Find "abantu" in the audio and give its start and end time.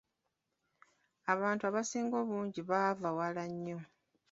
1.33-1.63